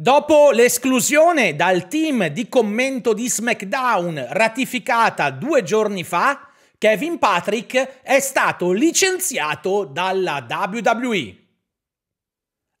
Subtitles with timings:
[0.00, 6.48] Dopo l'esclusione dal team di commento di SmackDown ratificata due giorni fa,
[6.78, 11.36] Kevin Patrick è stato licenziato dalla WWE.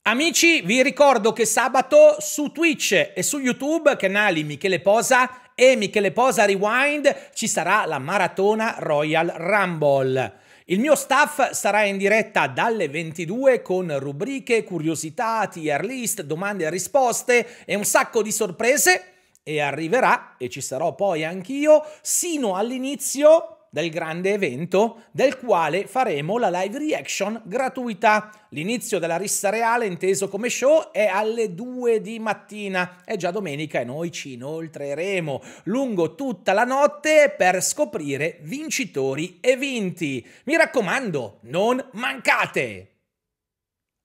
[0.04, 6.12] Amici, vi ricordo che sabato su Twitch e su YouTube, canali Michele Posa e Michele
[6.12, 10.38] Posa Rewind, ci sarà la maratona Royal Rumble.
[10.70, 16.70] Il mio staff sarà in diretta dalle 22 con rubriche, curiosità, tier list, domande e
[16.70, 19.14] risposte e un sacco di sorprese.
[19.42, 26.36] E arriverà, e ci sarò poi anch'io, sino all'inizio del grande evento del quale faremo
[26.38, 28.46] la live reaction gratuita.
[28.50, 33.02] L'inizio della rissa reale, inteso come show, è alle 2 di mattina.
[33.04, 39.56] È già domenica e noi ci inoltreremo lungo tutta la notte per scoprire vincitori e
[39.56, 40.26] vinti.
[40.44, 42.86] Mi raccomando, non mancate!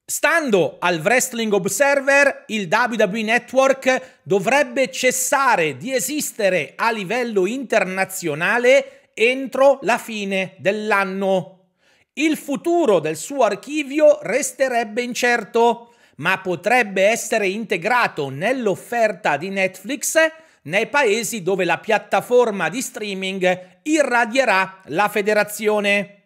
[0.08, 9.80] Stando al Wrestling Observer, il WWE Network dovrebbe cessare di esistere a livello internazionale entro
[9.82, 11.70] la fine dell'anno.
[12.14, 20.18] Il futuro del suo archivio resterebbe incerto, ma potrebbe essere integrato nell'offerta di Netflix
[20.64, 26.24] nei paesi dove la piattaforma di streaming irradierà la federazione.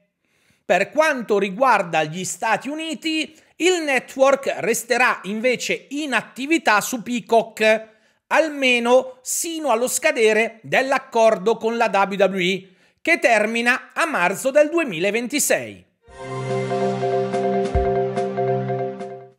[0.66, 7.88] Per quanto riguarda gli Stati Uniti, il network resterà invece in attività su Peacock,
[8.28, 15.86] almeno sino allo scadere dell'accordo con la WWE, che termina a marzo del 2026.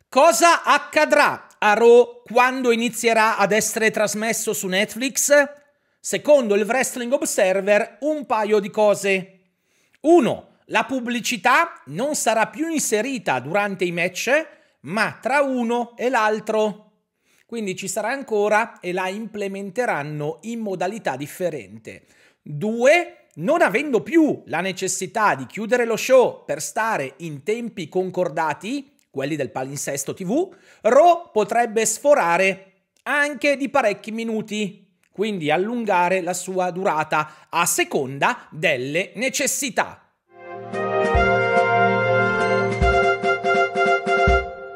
[0.09, 5.31] Cosa accadrà a Raw quando inizierà ad essere trasmesso su Netflix?
[5.99, 9.39] Secondo il Wrestling Observer, un paio di cose.
[10.01, 10.47] 1.
[10.65, 14.47] La pubblicità non sarà più inserita durante i match,
[14.81, 16.91] ma tra uno e l'altro.
[17.45, 22.05] Quindi ci sarà ancora e la implementeranno in modalità differente.
[22.41, 28.91] 2 non avendo più la necessità di chiudere lo show per stare in tempi concordati,
[29.09, 32.65] quelli del palinsesto TV, Raw potrebbe sforare
[33.03, 40.10] anche di parecchi minuti, quindi allungare la sua durata a seconda delle necessità.